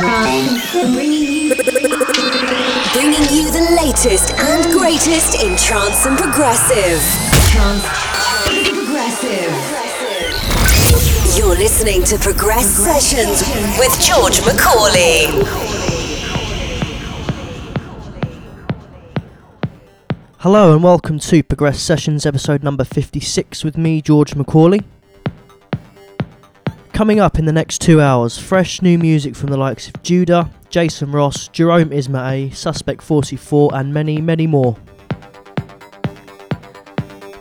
Bringing 0.00 0.16
you 3.36 3.50
the 3.52 3.76
latest 3.82 4.32
and 4.38 4.72
greatest 4.72 5.42
in 5.42 5.58
trance 5.58 6.06
and 6.06 6.16
progressive. 6.16 7.02
Trance 7.50 7.84
progressive. 8.70 9.52
You're 11.36 11.54
listening 11.54 12.02
to 12.04 12.16
Progress 12.16 12.66
Sessions 12.66 13.42
with 13.78 13.92
George 14.00 14.40
Macaulay. 14.46 15.26
Hello 20.38 20.72
and 20.72 20.82
welcome 20.82 21.18
to 21.18 21.42
Progress 21.42 21.78
Sessions 21.78 22.24
episode 22.24 22.62
number 22.62 22.84
56 22.84 23.62
with 23.64 23.76
me, 23.76 24.00
George 24.00 24.34
Macaulay. 24.34 24.80
Coming 26.92 27.20
up 27.20 27.38
in 27.38 27.46
the 27.46 27.52
next 27.52 27.80
two 27.80 28.00
hours, 28.00 28.38
fresh 28.38 28.82
new 28.82 28.98
music 28.98 29.34
from 29.34 29.50
the 29.50 29.56
likes 29.56 29.88
of 29.88 30.02
Judah, 30.02 30.50
Jason 30.68 31.10
Ross, 31.12 31.48
Jerome 31.48 31.90
Isma-Ae, 31.90 32.50
Suspect 32.50 33.02
44, 33.02 33.74
and 33.74 33.94
many, 33.94 34.20
many 34.20 34.46
more. 34.46 34.76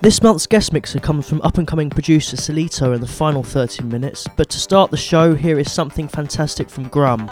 This 0.01 0.23
month's 0.23 0.47
guest 0.47 0.71
mixer 0.71 0.99
comes 0.99 1.27
from 1.27 1.41
up 1.41 1.57
and 1.57 1.67
coming 1.67 1.89
producer 1.89 2.38
Solito 2.38 2.95
in 2.95 3.01
the 3.01 3.07
final 3.07 3.43
13 3.43 3.89
minutes, 3.89 4.27
but 4.38 4.49
to 4.49 4.57
start 4.57 4.91
the 4.91 4.97
show, 4.97 5.35
here 5.35 5.59
is 5.59 5.69
something 5.69 6.07
fantastic 6.07 6.69
from 6.69 6.88
Grum. 6.88 7.29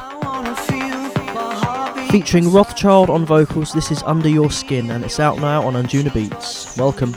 Featuring 2.09 2.51
Rothschild 2.51 3.09
on 3.09 3.25
vocals, 3.25 3.71
this 3.71 3.89
is 3.89 4.03
Under 4.03 4.27
Your 4.27 4.51
Skin, 4.51 4.91
and 4.91 5.05
it's 5.05 5.19
out 5.19 5.39
now 5.39 5.65
on 5.65 5.73
Anjunabeats. 5.73 6.77
Welcome. 6.77 7.15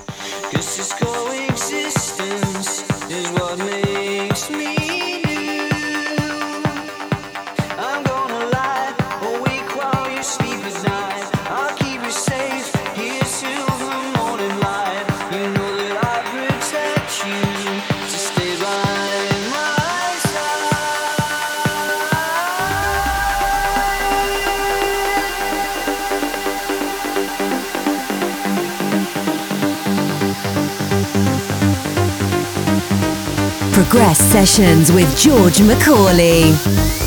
Progress 33.81 34.19
Sessions 34.19 34.93
with 34.93 35.17
George 35.17 35.63
Macaulay. 35.63 37.00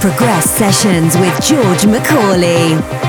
Progress 0.00 0.48
Sessions 0.48 1.16
with 1.18 1.40
George 1.42 1.86
Macaulay. 1.86 3.07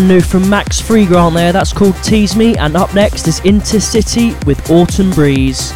Brand 0.00 0.08
new 0.08 0.20
from 0.22 0.48
Max 0.48 0.80
Freegrant 0.80 1.34
there, 1.34 1.52
that's 1.52 1.74
called 1.74 1.94
Tease 2.02 2.34
Me, 2.34 2.56
and 2.56 2.74
up 2.74 2.94
next 2.94 3.28
is 3.28 3.40
Intercity 3.40 4.32
with 4.46 4.70
Autumn 4.70 5.10
Breeze. 5.10 5.72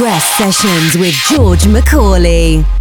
Progress 0.00 0.38
Sessions 0.38 0.96
with 0.96 1.12
George 1.28 1.68
Macaulay. 1.68 2.79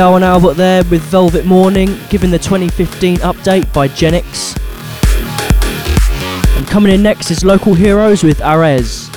And 0.00 0.24
Albert 0.24 0.54
there 0.54 0.82
with 0.84 1.02
Velvet 1.02 1.44
Morning, 1.44 1.94
giving 2.08 2.30
the 2.30 2.38
2015 2.38 3.18
update 3.18 3.70
by 3.74 3.86
Genix. 3.86 4.56
And 6.56 6.66
coming 6.66 6.94
in 6.94 7.02
next 7.02 7.30
is 7.30 7.44
Local 7.44 7.74
Heroes 7.74 8.24
with 8.24 8.40
Ares. 8.40 9.09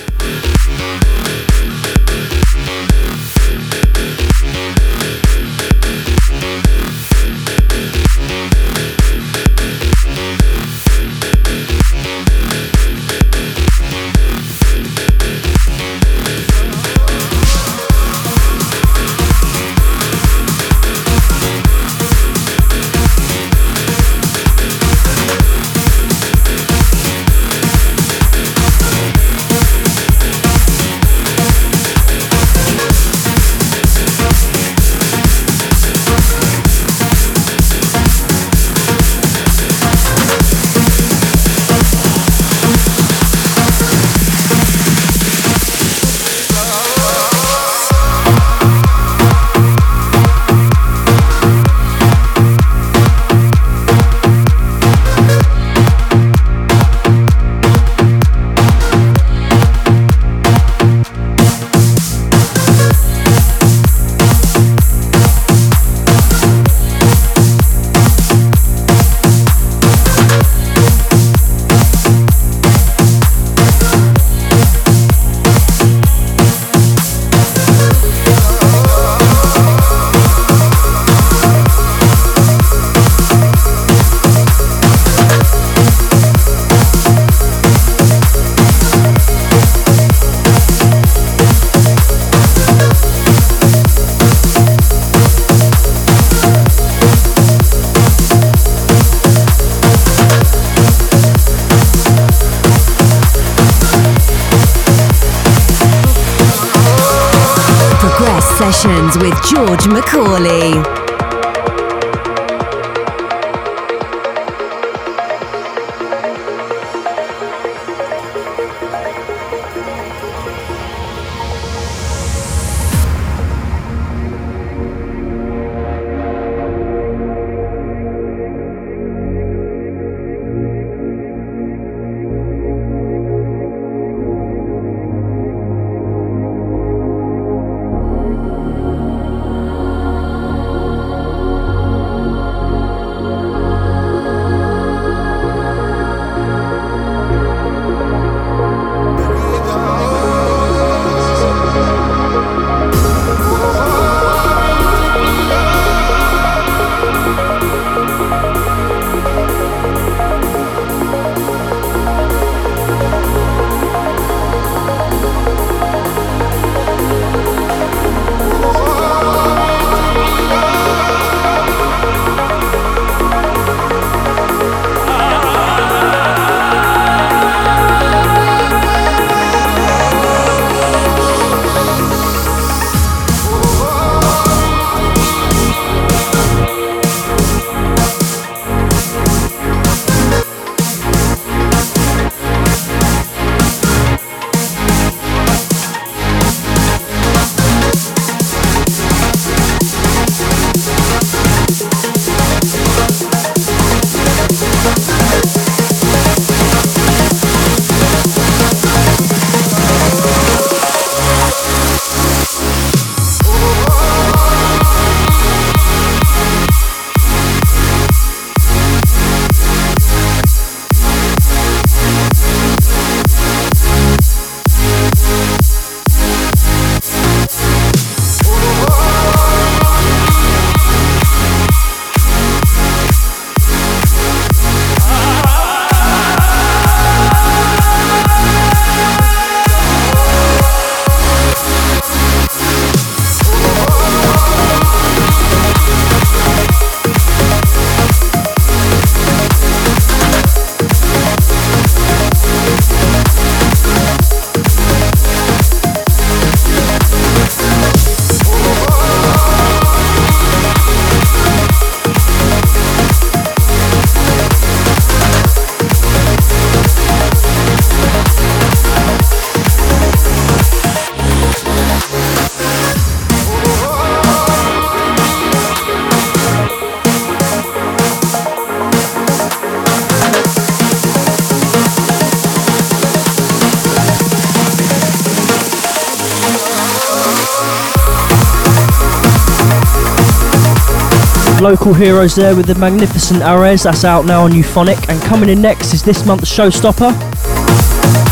Local 291.64 291.94
heroes 291.94 292.36
there 292.36 292.58
with 292.58 292.66
the 292.66 292.76
magnificent 292.76 293.42
Ares, 293.42 293.84
that's 293.84 294.04
out 294.04 294.26
now 294.26 294.44
on 294.44 294.52
Euphonic. 294.52 295.08
And 295.08 295.22
coming 295.22 295.48
in 295.48 295.62
next 295.62 295.94
is 295.94 296.04
this 296.04 296.26
month's 296.26 296.54
showstopper. 296.54 297.14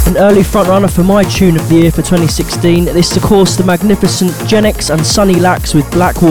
An 0.06 0.17
early 0.17 0.41
frontrunner 0.41 0.94
for 0.94 1.04
my 1.04 1.24
tune 1.24 1.56
of 1.56 1.70
the 1.70 1.76
year 1.76 1.91
for 1.91 2.02
2016. 2.02 2.86
This 2.86 3.12
is, 3.12 3.17
of 3.17 3.24
course, 3.24 3.56
the 3.56 3.63
magnificent 3.63 4.32
Genix 4.50 4.94
and 4.94 5.06
Sunny 5.06 5.36
Lax 5.36 5.74
with 5.74 5.89
Black 5.91 6.22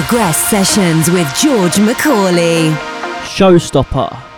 Progress 0.00 0.48
Sessions 0.48 1.10
with 1.10 1.28
George 1.36 1.78
Macaulay. 1.78 2.70
Showstopper. 3.22 4.29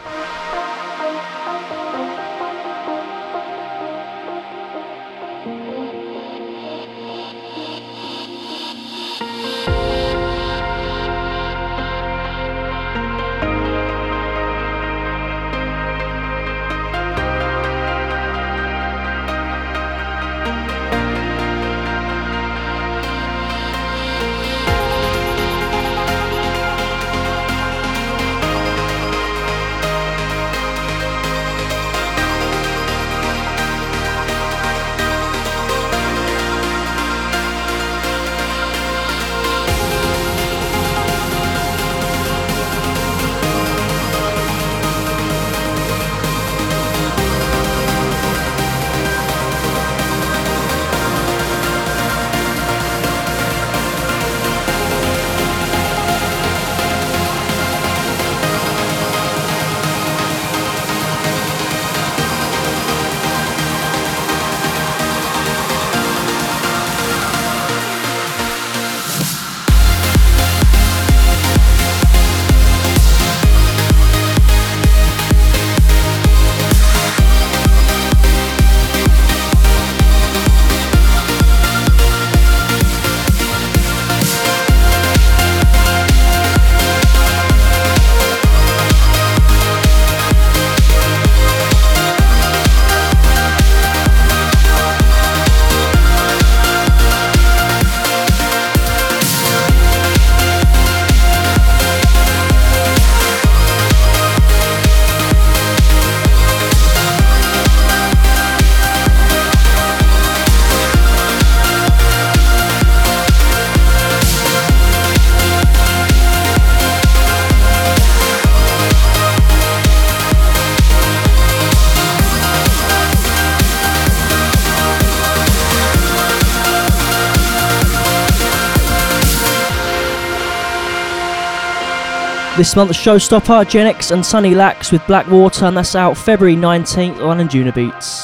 This 132.63 132.77
month's 132.77 132.97
showstopper, 132.97 133.65
Genix 133.65 134.13
and 134.13 134.25
Sunny 134.25 134.55
Lax 134.55 134.93
with 134.93 135.05
Blackwater, 135.09 135.65
and 135.65 135.77
that's 135.77 135.97
out 135.97 136.17
February 136.17 136.55
19th 136.55 137.21
on 137.21 137.39
Anjunabeats. 137.39 138.22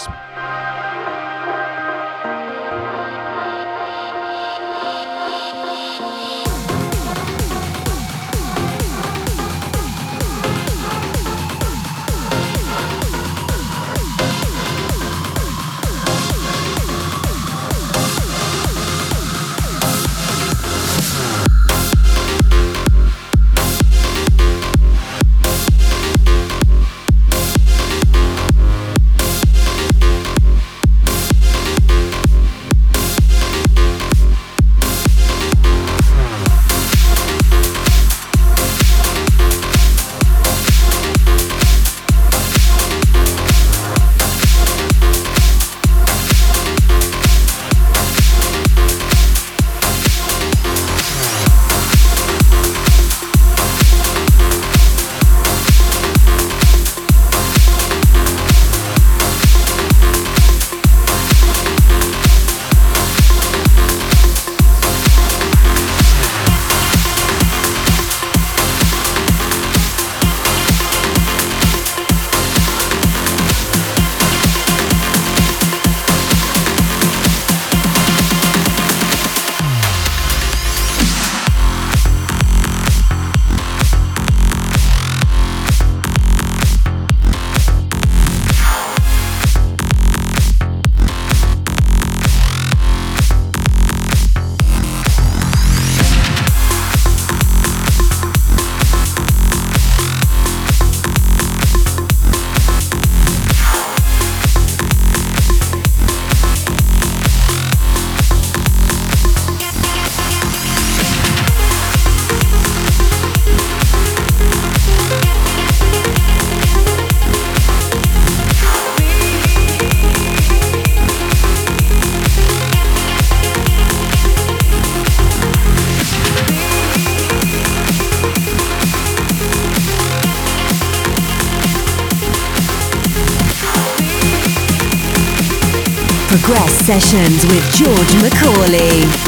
Sessions 136.88 137.44
with 137.44 137.70
George 137.74 138.14
Macaulay. 138.22 139.27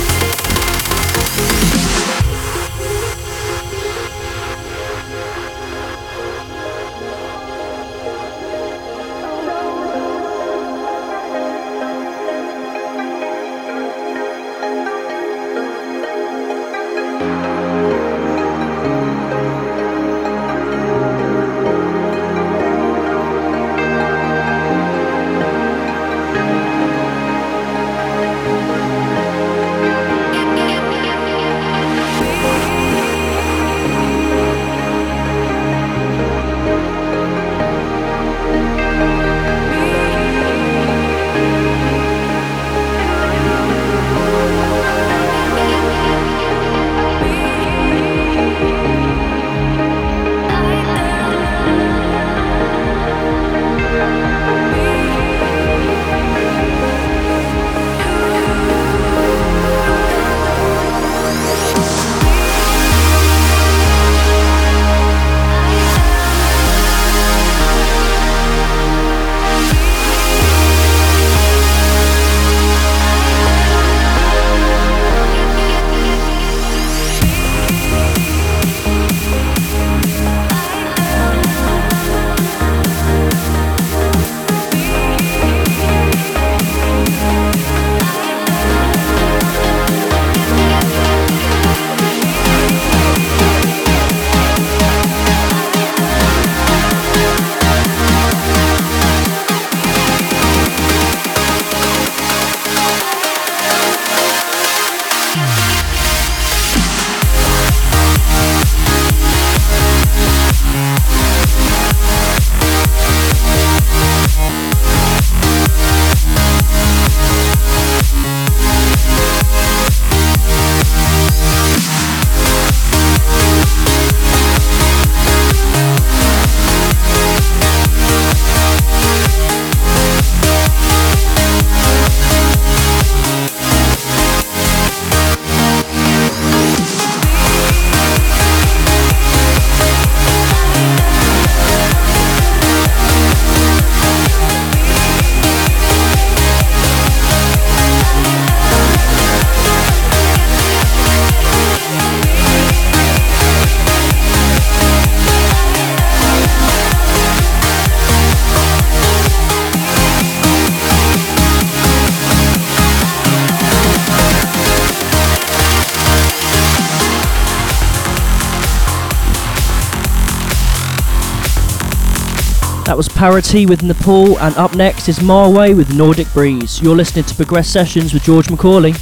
That 172.90 172.96
was 172.96 173.08
Parity 173.08 173.66
with 173.66 173.84
Nepal, 173.84 174.36
and 174.40 174.52
up 174.56 174.74
next 174.74 175.08
is 175.08 175.20
Marway 175.20 175.76
with 175.76 175.94
Nordic 175.94 176.26
Breeze. 176.32 176.82
You're 176.82 176.96
listening 176.96 177.24
to 177.26 177.34
Progress 177.36 177.68
Sessions 177.68 178.12
with 178.12 178.24
George 178.24 178.50
Macaulay. 178.50 178.94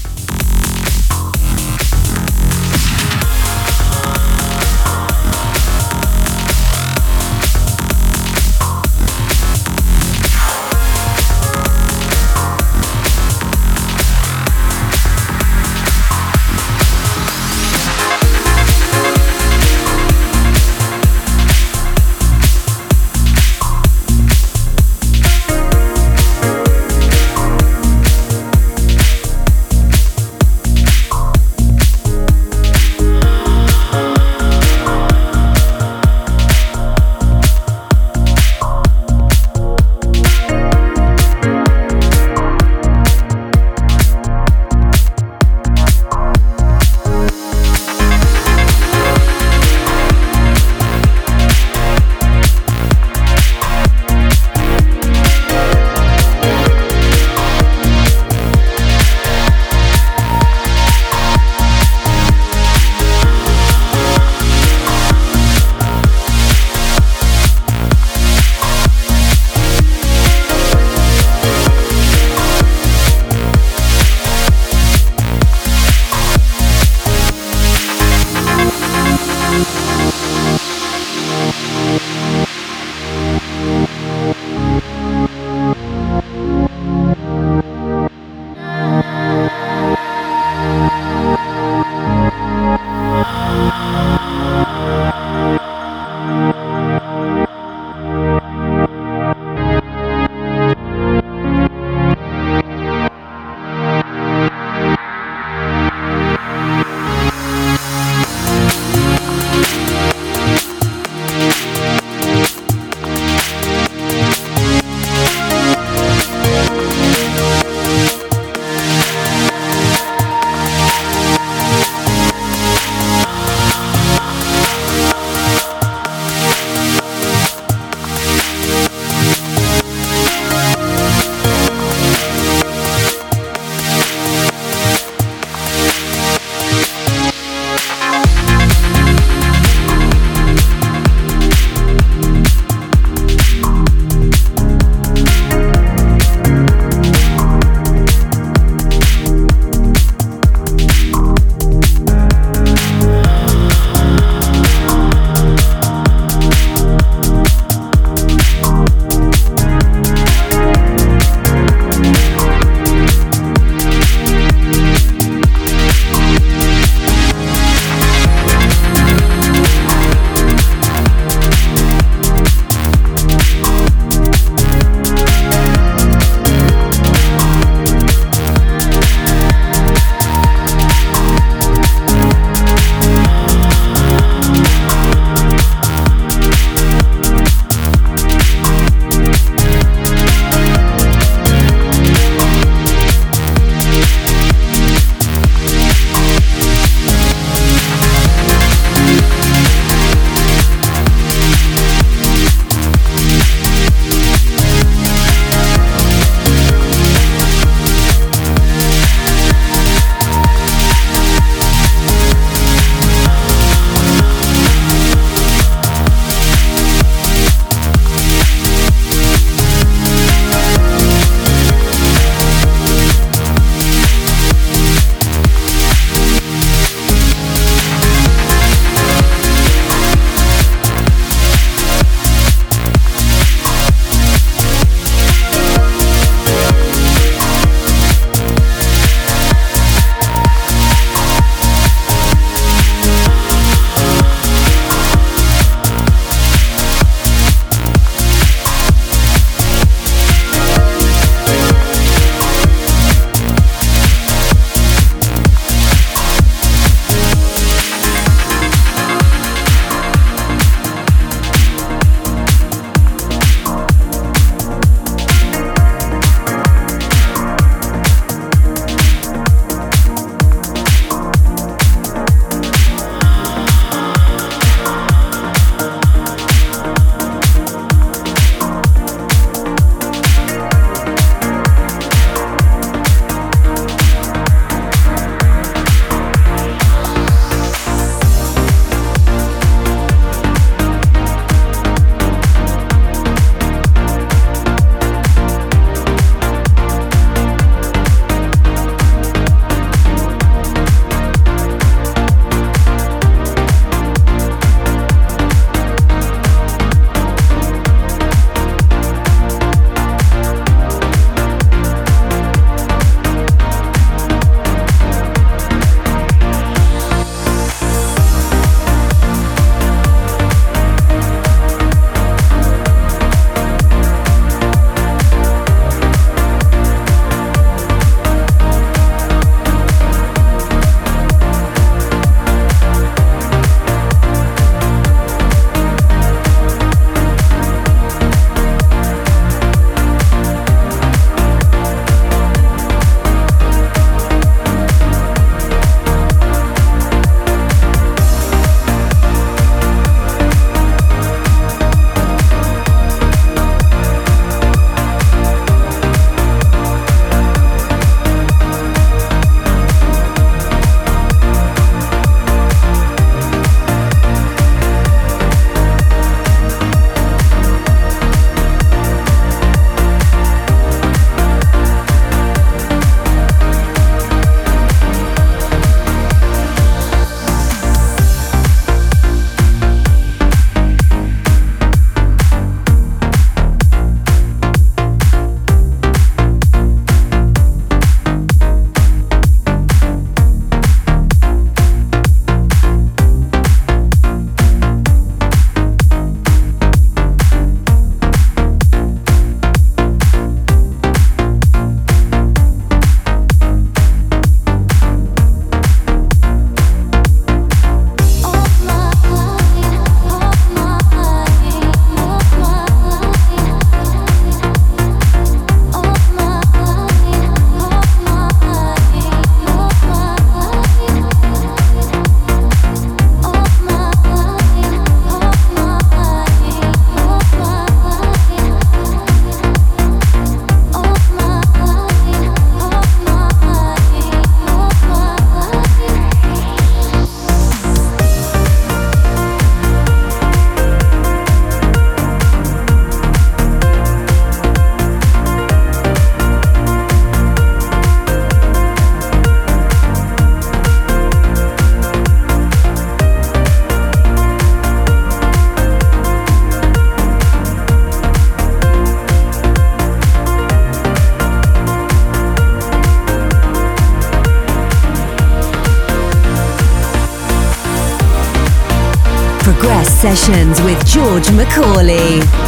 Sessions 470.18 470.82
with 470.82 471.06
George 471.06 471.48
Macaulay. 471.52 472.67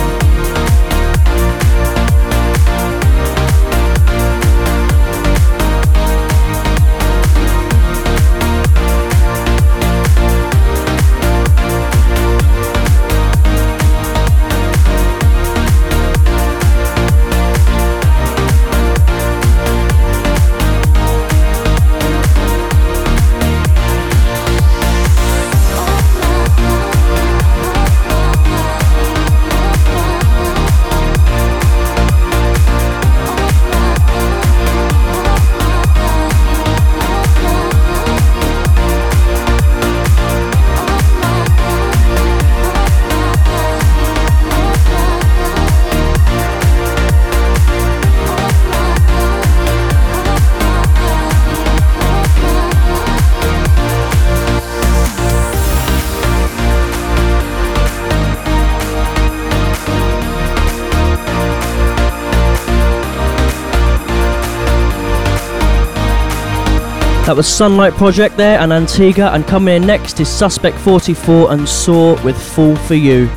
That 67.30 67.36
was 67.36 67.46
Sunlight 67.46 67.92
Project 67.92 68.36
there 68.36 68.58
and 68.58 68.72
Antigua, 68.72 69.30
and 69.30 69.46
coming 69.46 69.76
in 69.76 69.86
next 69.86 70.18
is 70.18 70.28
Suspect 70.28 70.76
44 70.78 71.52
and 71.52 71.68
Saw 71.68 72.20
with 72.24 72.36
Fall 72.36 72.74
for 72.74 72.96
You. 72.96 73.28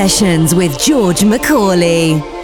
Sessions 0.00 0.54
with 0.54 0.78
George 0.78 1.26
Macaulay. 1.26 2.39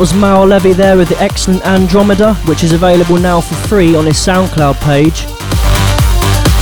Was 0.00 0.14
Maor 0.14 0.48
Levi 0.48 0.72
there 0.72 0.96
with 0.96 1.10
the 1.10 1.20
excellent 1.20 1.62
Andromeda, 1.66 2.32
which 2.46 2.64
is 2.64 2.72
available 2.72 3.18
now 3.18 3.38
for 3.42 3.54
free 3.68 3.94
on 3.94 4.06
his 4.06 4.16
SoundCloud 4.16 4.80
page. 4.80 5.26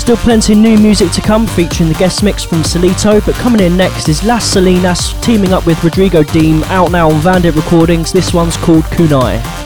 Still 0.00 0.16
plenty 0.16 0.56
new 0.56 0.76
music 0.76 1.12
to 1.12 1.20
come 1.20 1.46
featuring 1.46 1.88
the 1.88 1.94
guest 1.94 2.24
mix 2.24 2.42
from 2.42 2.64
Solito, 2.64 3.24
but 3.24 3.36
coming 3.36 3.60
in 3.60 3.76
next 3.76 4.08
is 4.08 4.24
Las 4.24 4.44
Salinas 4.44 5.12
teaming 5.20 5.52
up 5.52 5.66
with 5.66 5.84
Rodrigo 5.84 6.24
Deem 6.24 6.64
out 6.64 6.90
now 6.90 7.08
on 7.08 7.20
Vandit 7.20 7.54
Recordings. 7.54 8.10
This 8.12 8.34
one's 8.34 8.56
called 8.56 8.82
Kunai. 8.86 9.57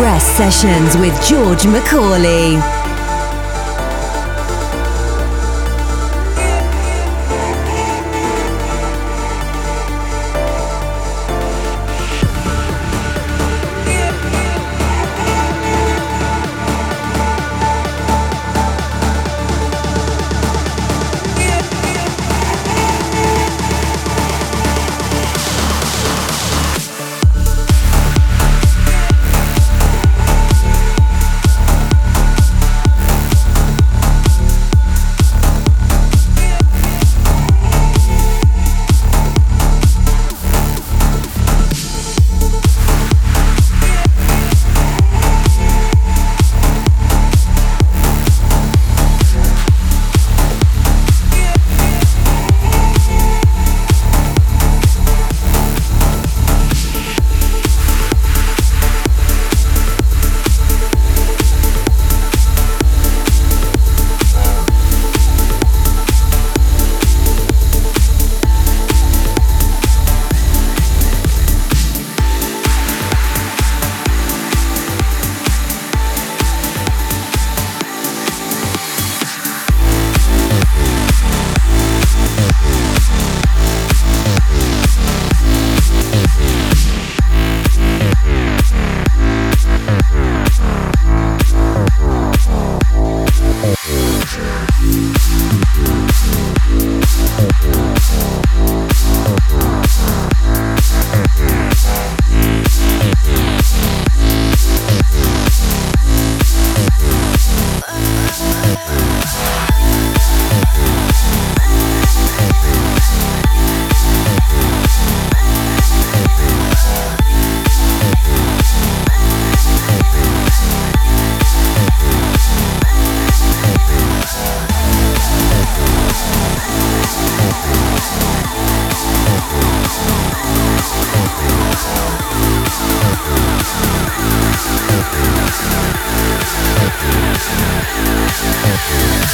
Progress 0.00 0.24
Sessions 0.24 0.96
with 0.96 1.14
George 1.28 1.66
Macaulay. 1.66 2.79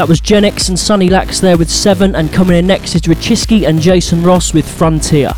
That 0.00 0.08
was 0.08 0.22
Genix 0.22 0.70
and 0.70 0.78
Sunny 0.78 1.10
Lax 1.10 1.40
there 1.40 1.58
with 1.58 1.68
Seven, 1.70 2.16
and 2.16 2.32
coming 2.32 2.56
in 2.56 2.66
next 2.66 2.94
is 2.94 3.02
Richiski 3.02 3.68
and 3.68 3.82
Jason 3.82 4.22
Ross 4.22 4.54
with 4.54 4.66
Frontier. 4.66 5.34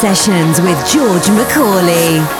Sessions 0.00 0.60
with 0.60 0.76
George 0.86 1.30
Macaulay. 1.30 2.35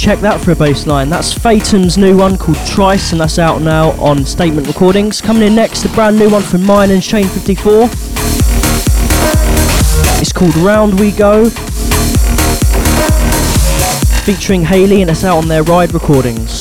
Check 0.00 0.20
that 0.20 0.40
for 0.40 0.52
a 0.52 0.56
bass 0.56 0.86
line. 0.86 1.10
That's 1.10 1.30
Phaeton's 1.30 1.98
new 1.98 2.16
one 2.16 2.38
called 2.38 2.56
Trice, 2.66 3.12
and 3.12 3.20
that's 3.20 3.38
out 3.38 3.60
now 3.60 3.90
on 4.00 4.24
Statement 4.24 4.66
Recordings. 4.66 5.20
Coming 5.20 5.42
in 5.42 5.54
next, 5.54 5.84
a 5.84 5.90
brand 5.90 6.18
new 6.18 6.30
one 6.30 6.40
from 6.40 6.62
Myon 6.62 6.90
and 6.90 7.04
Shane 7.04 7.28
54. 7.28 7.82
It's 10.18 10.32
called 10.32 10.56
Round 10.56 10.98
We 10.98 11.10
Go, 11.10 11.50
featuring 14.24 14.64
Haley, 14.64 15.02
and 15.02 15.10
it's 15.10 15.22
out 15.22 15.36
on 15.36 15.48
their 15.48 15.64
Ride 15.64 15.92
Recordings. 15.92 16.59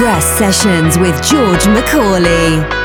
Progress 0.00 0.38
Sessions 0.38 0.98
with 0.98 1.22
George 1.22 1.66
Macaulay. 1.66 2.79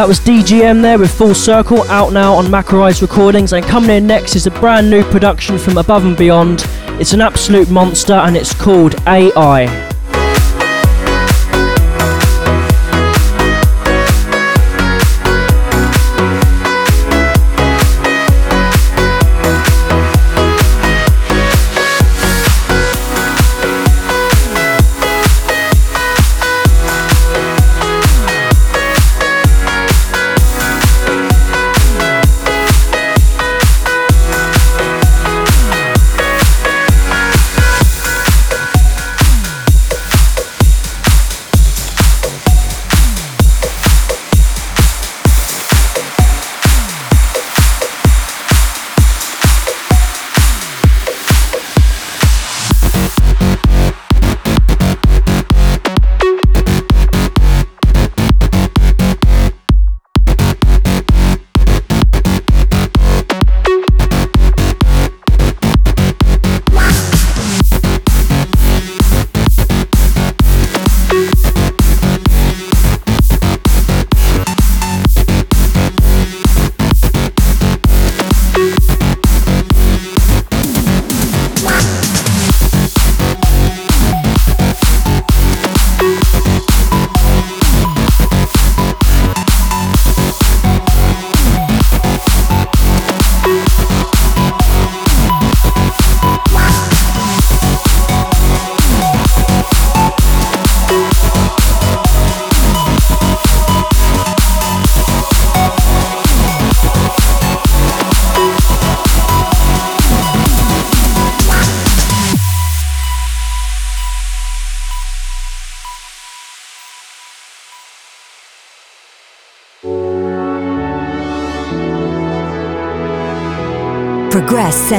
That 0.00 0.08
was 0.08 0.18
DGM 0.20 0.80
there 0.80 0.98
with 0.98 1.12
Full 1.12 1.34
Circle, 1.34 1.82
out 1.90 2.14
now 2.14 2.32
on 2.32 2.46
Macarize 2.46 3.02
Recordings. 3.02 3.52
And 3.52 3.62
coming 3.62 3.90
in 3.90 4.06
next 4.06 4.34
is 4.34 4.46
a 4.46 4.50
brand 4.50 4.88
new 4.88 5.04
production 5.04 5.58
from 5.58 5.76
Above 5.76 6.06
and 6.06 6.16
Beyond. 6.16 6.64
It's 6.98 7.12
an 7.12 7.20
absolute 7.20 7.68
monster 7.68 8.14
and 8.14 8.34
it's 8.34 8.54
called 8.54 8.94
AI. 9.06 9.89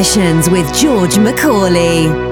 Sessions 0.04 0.50
with 0.50 0.74
George 0.74 1.20
Macaulay. 1.20 2.31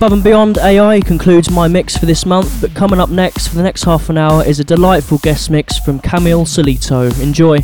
Above 0.00 0.12
and 0.14 0.24
Beyond 0.24 0.56
AI 0.56 1.02
concludes 1.02 1.50
my 1.50 1.68
mix 1.68 1.94
for 1.94 2.06
this 2.06 2.24
month, 2.24 2.62
but 2.62 2.74
coming 2.74 2.98
up 2.98 3.10
next 3.10 3.48
for 3.48 3.56
the 3.56 3.62
next 3.62 3.84
half 3.84 4.08
an 4.08 4.16
hour 4.16 4.42
is 4.42 4.58
a 4.58 4.64
delightful 4.64 5.18
guest 5.18 5.50
mix 5.50 5.78
from 5.78 5.98
Camille 5.98 6.46
Solito. 6.46 7.20
Enjoy. 7.20 7.58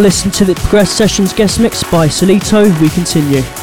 Listening 0.00 0.32
to 0.32 0.46
the 0.46 0.54
Progress 0.54 0.90
Sessions 0.90 1.34
guest 1.34 1.60
mix 1.60 1.82
by 1.82 2.08
Solito. 2.08 2.64
We 2.80 2.88
continue. 2.88 3.59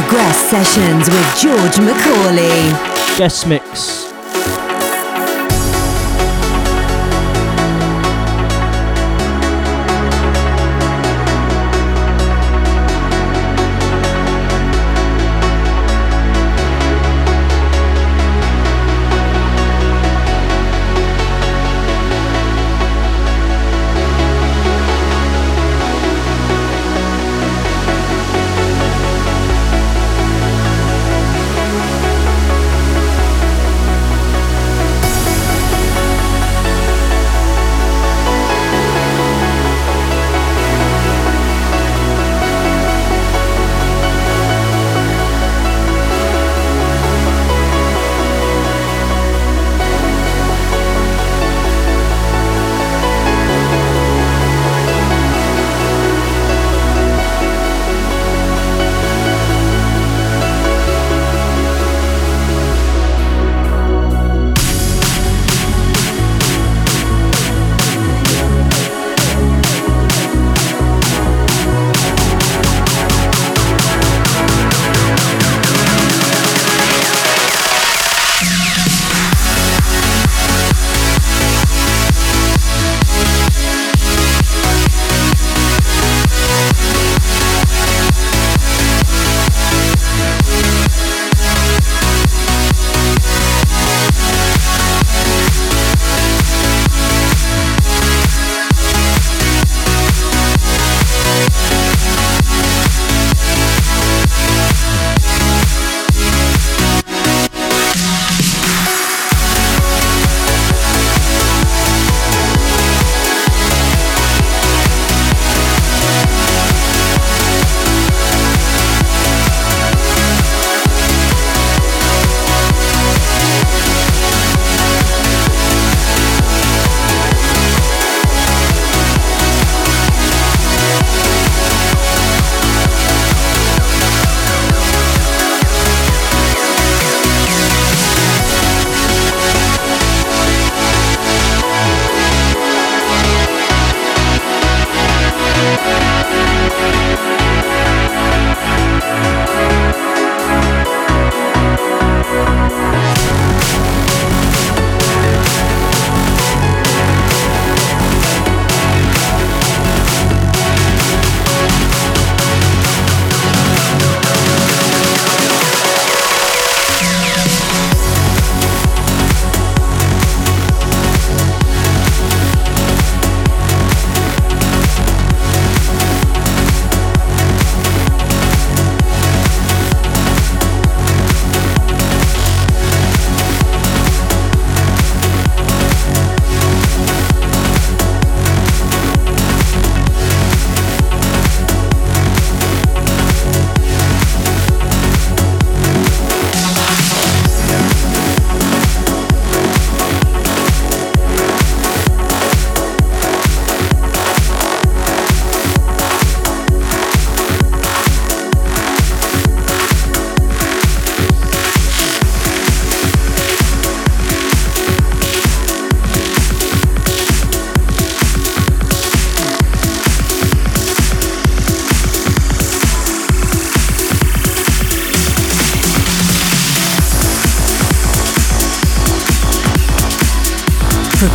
Progress 0.00 0.38
Sessions 0.48 1.08
with 1.08 1.36
George 1.40 1.80
Macaulay. 1.84 2.70
Guest 3.18 3.48
mix. 3.48 3.97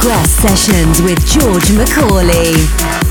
Progress 0.04 0.32
Sessions 0.32 1.02
with 1.02 1.26
George 1.26 1.72
Macaulay. 1.72 3.03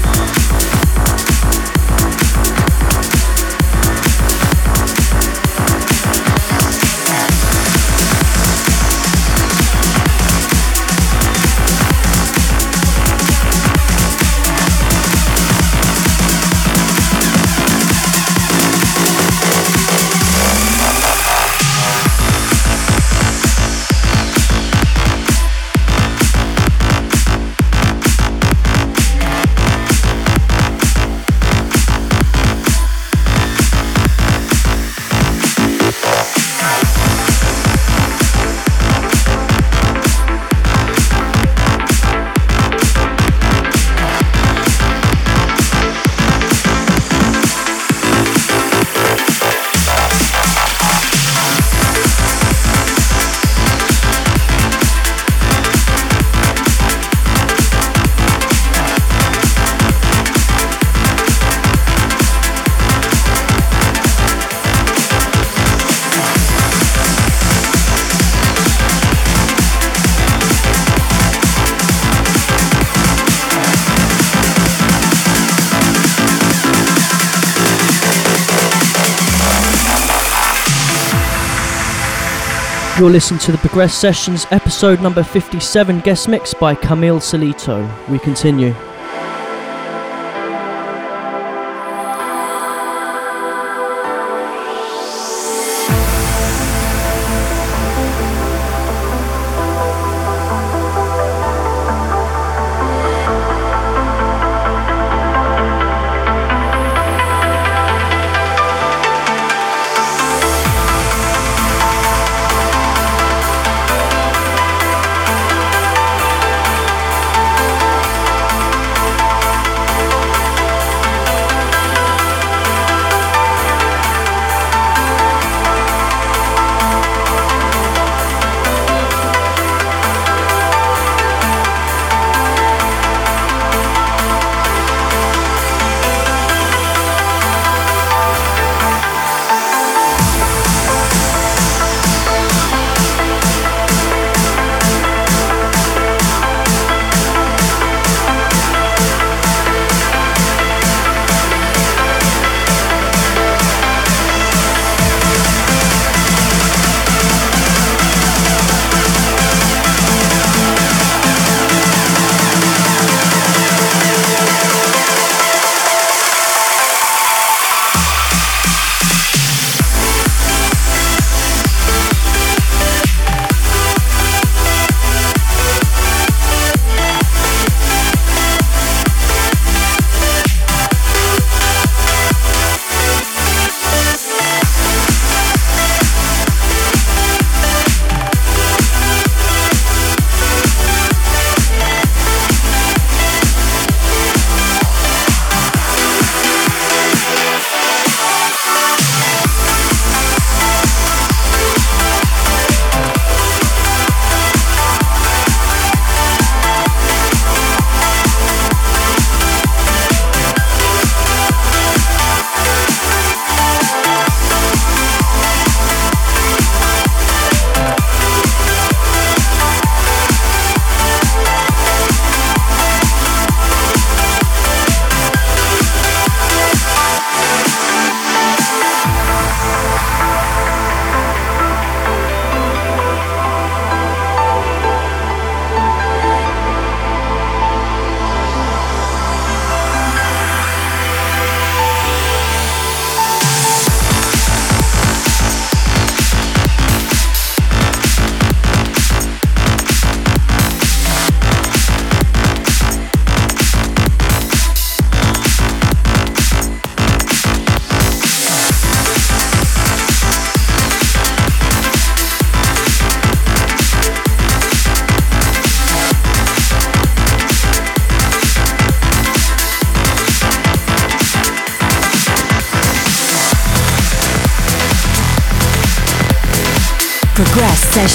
You're 83.03 83.11
listening 83.11 83.41
to 83.41 83.51
the 83.51 83.59
Progress 83.59 83.97
Sessions, 83.97 84.47
episode 84.53 85.01
number 85.01 85.24
57, 85.24 85.99
guest 86.03 86.29
mix 86.29 86.55
by 86.55 86.77
Camille 86.77 87.19
Solito. 87.19 88.09
We 88.09 88.20
continue. 88.20 88.73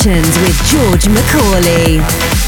Sessions 0.08 0.38
with 0.40 0.64
George 0.68 1.10
Macaulay. 1.10 2.47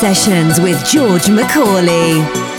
Sessions 0.00 0.58
with 0.58 0.82
George 0.86 1.28
Macaulay. 1.28 2.49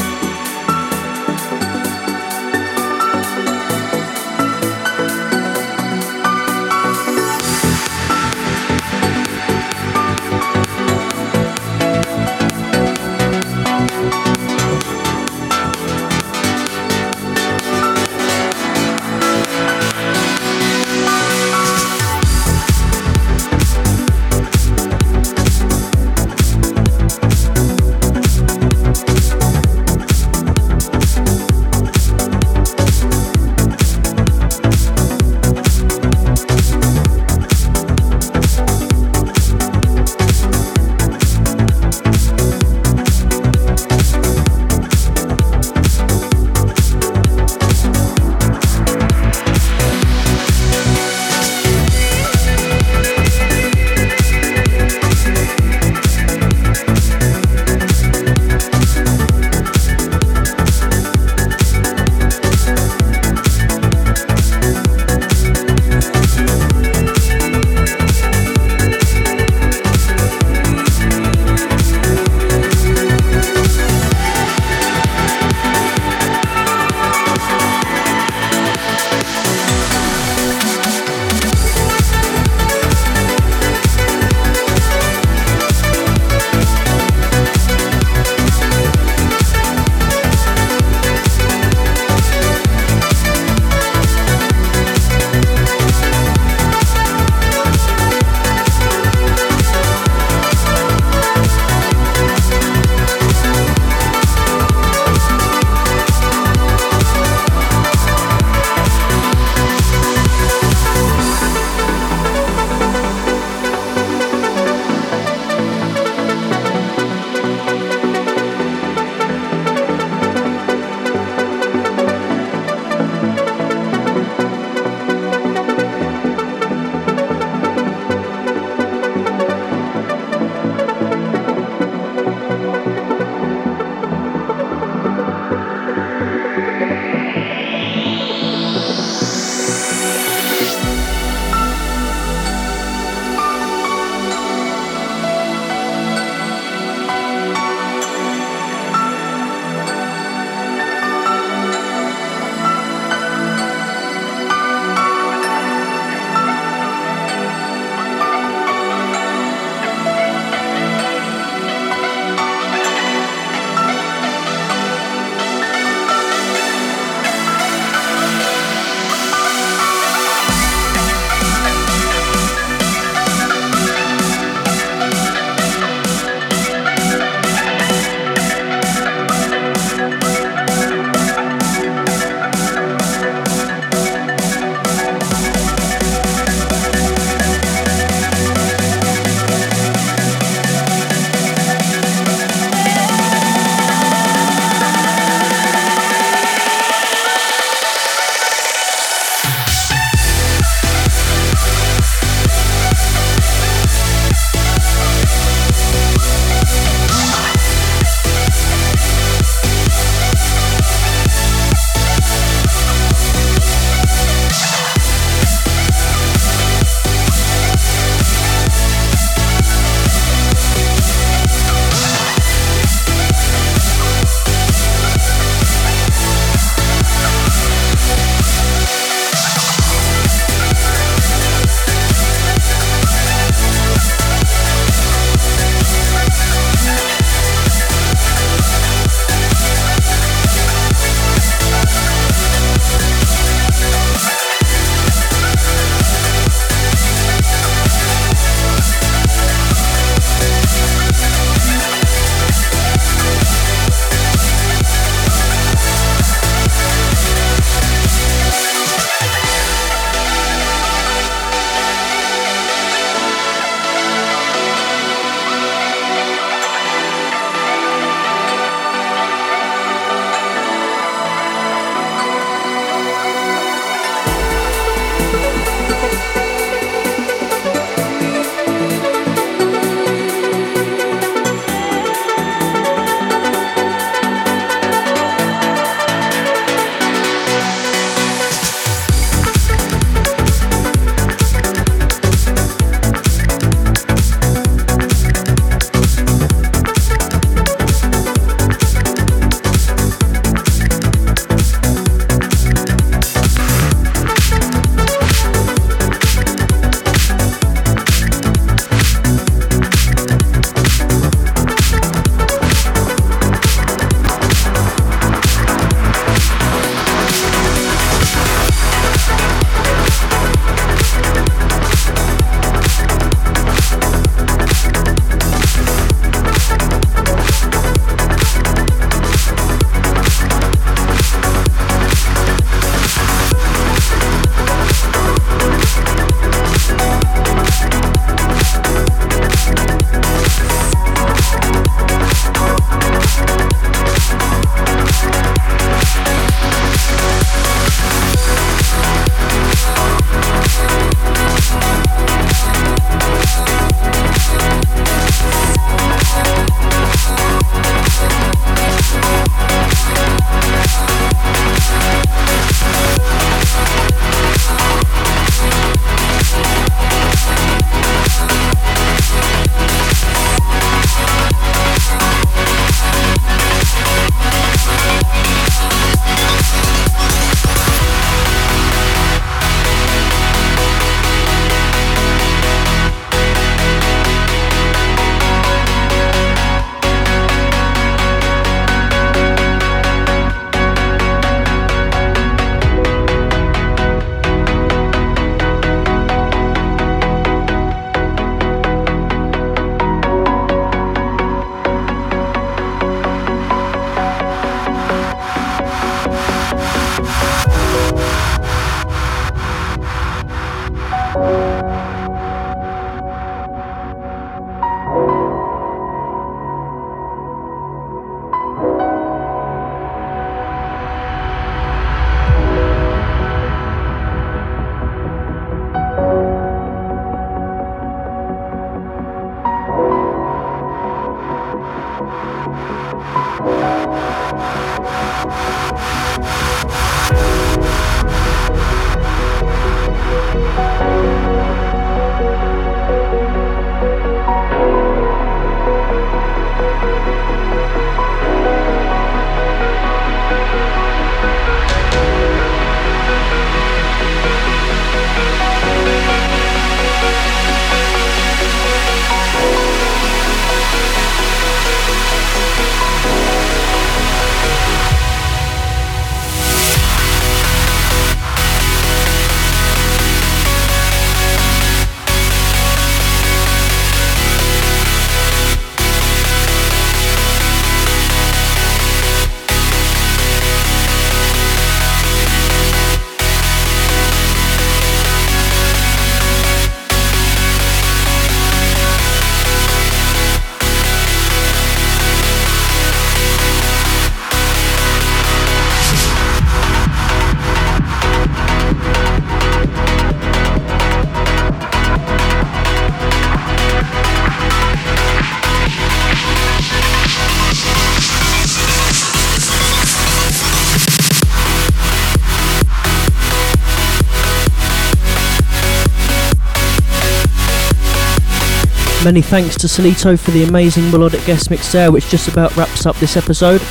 Many 519.31 519.41
thanks 519.41 519.77
to 519.77 519.87
Solito 519.87 520.37
for 520.37 520.51
the 520.51 520.65
amazing 520.65 521.09
melodic 521.09 521.45
guest 521.45 521.69
mix 521.69 521.89
there, 521.93 522.11
which 522.11 522.27
just 522.27 522.49
about 522.49 522.75
wraps 522.75 523.05
up 523.05 523.15
this 523.15 523.37
episode. 523.37 523.81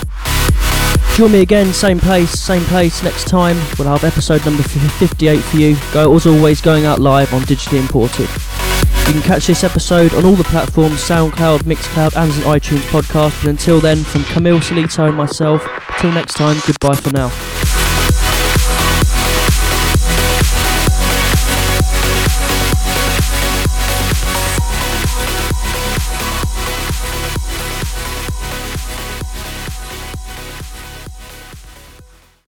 Join 1.16 1.32
me 1.32 1.40
again, 1.40 1.72
same 1.72 1.98
place, 1.98 2.38
same 2.38 2.62
place 2.64 3.02
next 3.02 3.26
time. 3.26 3.56
We'll 3.78 3.88
have 3.88 4.04
episode 4.04 4.44
number 4.44 4.62
58 4.62 5.40
for 5.40 5.56
you. 5.56 5.78
Go 5.94 6.14
as 6.14 6.26
always, 6.26 6.60
going 6.60 6.84
out 6.84 6.98
live 6.98 7.32
on 7.32 7.40
digitally 7.40 7.80
imported. 7.80 8.28
You 9.08 9.14
can 9.14 9.22
catch 9.22 9.46
this 9.46 9.64
episode 9.64 10.12
on 10.12 10.26
all 10.26 10.34
the 10.34 10.44
platforms 10.44 11.00
SoundCloud, 11.00 11.60
Mixcloud, 11.60 12.22
and 12.22 12.30
an 12.30 12.40
iTunes 12.40 12.82
podcast. 12.90 13.40
And 13.40 13.48
until 13.48 13.80
then, 13.80 14.04
from 14.04 14.24
Camille 14.24 14.60
Solito 14.60 15.08
and 15.08 15.16
myself, 15.16 15.66
till 16.00 16.12
next 16.12 16.34
time, 16.34 16.58
goodbye 16.66 16.96
for 16.96 17.12
now. 17.14 17.49